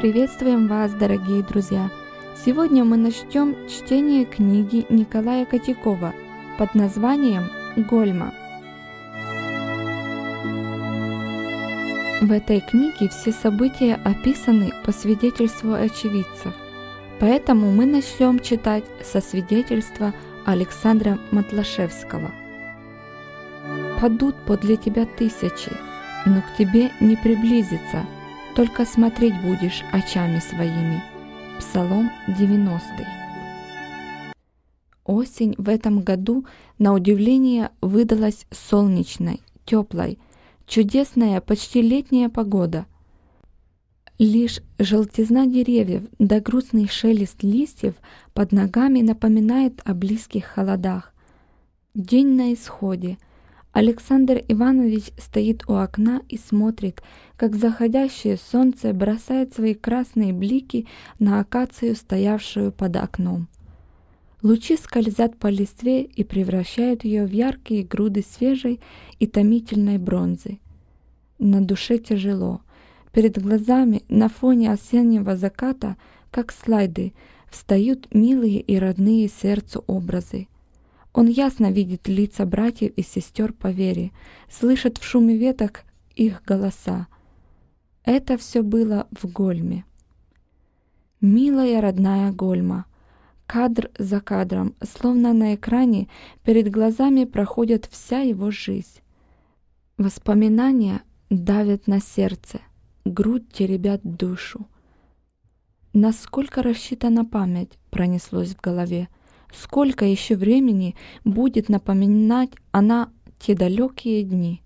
Приветствуем 0.00 0.68
вас, 0.68 0.92
дорогие 0.94 1.42
друзья! 1.42 1.90
Сегодня 2.44 2.84
мы 2.84 2.96
начнем 2.96 3.66
чтение 3.66 4.26
книги 4.26 4.86
Николая 4.88 5.44
Котякова 5.44 6.14
под 6.56 6.74
названием 6.76 7.50
«Гольма». 7.74 8.32
В 12.20 12.30
этой 12.30 12.60
книге 12.60 13.08
все 13.08 13.32
события 13.32 13.98
описаны 14.04 14.70
по 14.84 14.92
свидетельству 14.92 15.72
очевидцев, 15.72 16.54
поэтому 17.18 17.72
мы 17.72 17.84
начнем 17.84 18.38
читать 18.38 18.84
со 19.02 19.20
свидетельства 19.20 20.14
Александра 20.46 21.18
Матлашевского. 21.32 22.30
«Падут 24.00 24.36
подле 24.46 24.76
тебя 24.76 25.06
тысячи, 25.06 25.72
но 26.24 26.40
к 26.40 26.56
тебе 26.56 26.92
не 27.00 27.16
приблизится– 27.16 28.06
только 28.58 28.84
смотреть 28.84 29.40
будешь 29.40 29.84
очами 29.92 30.40
своими. 30.40 31.00
Псалом 31.60 32.10
90. 32.26 32.82
Осень 35.04 35.54
в 35.56 35.68
этом 35.68 36.00
году, 36.00 36.44
на 36.76 36.92
удивление, 36.92 37.70
выдалась 37.80 38.46
солнечной, 38.50 39.42
теплой, 39.64 40.18
чудесная, 40.66 41.40
почти 41.40 41.82
летняя 41.82 42.28
погода. 42.28 42.86
Лишь 44.18 44.58
желтизна 44.80 45.46
деревьев 45.46 46.02
да 46.18 46.40
грустный 46.40 46.88
шелест 46.88 47.44
листьев 47.44 47.94
под 48.34 48.50
ногами 48.50 49.02
напоминает 49.02 49.80
о 49.84 49.94
близких 49.94 50.46
холодах. 50.46 51.14
День 51.94 52.34
на 52.34 52.52
исходе— 52.52 53.18
Александр 53.78 54.42
Иванович 54.48 55.12
стоит 55.18 55.62
у 55.68 55.74
окна 55.74 56.22
и 56.28 56.36
смотрит, 56.36 57.00
как 57.36 57.54
заходящее 57.54 58.36
солнце 58.36 58.92
бросает 58.92 59.54
свои 59.54 59.72
красные 59.72 60.32
блики 60.32 60.88
на 61.20 61.38
акацию, 61.38 61.94
стоявшую 61.94 62.72
под 62.72 62.96
окном. 62.96 63.46
Лучи 64.42 64.76
скользят 64.76 65.36
по 65.36 65.46
листве 65.46 66.02
и 66.02 66.24
превращают 66.24 67.04
ее 67.04 67.24
в 67.24 67.30
яркие 67.30 67.84
груды 67.84 68.24
свежей 68.28 68.80
и 69.20 69.28
томительной 69.28 69.98
бронзы. 69.98 70.58
На 71.38 71.60
душе 71.60 71.98
тяжело. 71.98 72.62
Перед 73.12 73.40
глазами 73.40 74.02
на 74.08 74.28
фоне 74.28 74.72
осеннего 74.72 75.36
заката, 75.36 75.96
как 76.32 76.50
слайды, 76.50 77.12
встают 77.48 78.12
милые 78.12 78.58
и 78.58 78.76
родные 78.76 79.28
сердцу 79.28 79.84
образы— 79.86 80.48
он 81.12 81.26
ясно 81.26 81.70
видит 81.70 82.06
лица 82.08 82.44
братьев 82.44 82.92
и 82.96 83.02
сестер 83.02 83.52
по 83.52 83.68
вере, 83.68 84.12
слышит 84.50 84.98
в 84.98 85.04
шуме 85.04 85.36
веток 85.36 85.84
их 86.14 86.42
голоса. 86.44 87.08
Это 88.04 88.36
все 88.36 88.62
было 88.62 89.08
в 89.10 89.26
Гольме. 89.26 89.84
Милая 91.20 91.80
родная 91.80 92.32
Гольма. 92.32 92.86
Кадр 93.46 93.90
за 93.98 94.20
кадром, 94.20 94.74
словно 94.82 95.32
на 95.32 95.54
экране, 95.54 96.08
перед 96.44 96.70
глазами 96.70 97.24
проходит 97.24 97.86
вся 97.86 98.20
его 98.20 98.50
жизнь. 98.50 99.00
Воспоминания 99.96 101.02
давят 101.30 101.86
на 101.86 102.00
сердце, 102.00 102.60
грудь 103.06 103.50
теребят 103.50 104.02
душу. 104.04 104.68
Насколько 105.94 106.62
рассчитана 106.62 107.24
память, 107.24 107.78
пронеслось 107.90 108.54
в 108.54 108.60
голове— 108.60 109.08
Сколько 109.52 110.04
еще 110.04 110.36
времени 110.36 110.94
будет 111.24 111.68
напоминать 111.68 112.50
она 112.70 113.10
те 113.38 113.54
далекие 113.54 114.22
дни? 114.22 114.62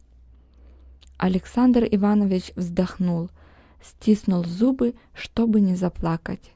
Александр 1.18 1.86
Иванович 1.88 2.52
вздохнул, 2.56 3.30
стиснул 3.82 4.44
зубы, 4.44 4.94
чтобы 5.14 5.60
не 5.60 5.76
заплакать. 5.76 6.52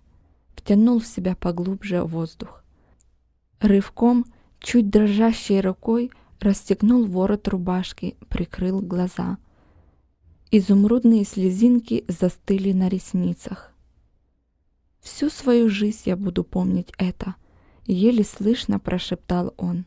Втянул 0.54 0.98
в 0.98 1.06
себя 1.06 1.36
поглубже 1.36 2.02
воздух. 2.02 2.64
Рывком, 3.60 4.24
чуть 4.58 4.90
дрожащей 4.90 5.60
рукой, 5.60 6.10
расстегнул 6.40 7.06
ворот 7.06 7.46
рубашки, 7.46 8.16
прикрыл 8.28 8.80
глаза. 8.80 9.38
Изумрудные 10.50 11.24
слезинки 11.24 12.04
застыли 12.08 12.72
на 12.72 12.88
ресницах. 12.88 13.72
Всю 15.00 15.30
свою 15.30 15.68
жизнь 15.68 16.02
я 16.06 16.16
буду 16.16 16.42
помнить 16.42 16.92
это— 16.98 17.36
еле 17.86 18.24
слышно 18.24 18.78
прошептал 18.78 19.54
он. 19.56 19.86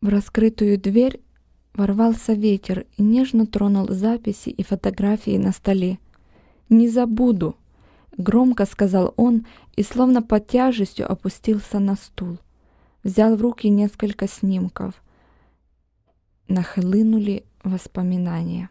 В 0.00 0.08
раскрытую 0.08 0.78
дверь 0.78 1.20
ворвался 1.74 2.32
ветер 2.32 2.86
и 2.96 3.02
нежно 3.02 3.46
тронул 3.46 3.88
записи 3.88 4.48
и 4.48 4.62
фотографии 4.62 5.36
на 5.38 5.52
столе. 5.52 5.98
«Не 6.68 6.88
забуду!»— 6.88 7.56
громко 8.16 8.66
сказал 8.66 9.14
он 9.16 9.46
и 9.76 9.82
словно 9.82 10.22
под 10.22 10.48
тяжестью 10.48 11.10
опустился 11.10 11.78
на 11.78 11.96
стул. 11.96 12.38
Взял 13.02 13.36
в 13.36 13.42
руки 13.42 13.68
несколько 13.68 14.28
снимков. 14.28 15.02
Нахлынули 16.48 17.44
воспоминания. 17.64 18.68